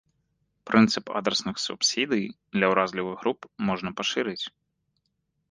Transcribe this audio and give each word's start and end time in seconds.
Прынцып 0.69 1.11
адрасных 1.19 1.55
субсідый 1.65 2.23
для 2.57 2.71
уразлівых 2.73 3.15
груп 3.21 3.39
можна 3.69 3.89
пашырыць. 4.01 4.41